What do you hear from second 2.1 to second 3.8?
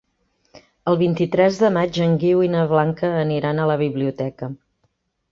Guiu i na Blanca aniran a la